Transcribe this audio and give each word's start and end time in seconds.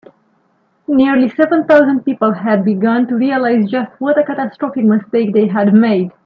Nearly 0.87 1.29
seven 1.29 1.65
thousand 1.65 2.03
people 2.05 2.31
had 2.31 2.65
begun 2.65 3.05
to 3.07 3.13
realise 3.15 3.69
just 3.69 3.91
what 4.01 4.17
a 4.17 4.23
catastrophic 4.23 4.83
mistake 4.83 5.31
they 5.31 5.45
had 5.47 5.75
made. 5.75 6.11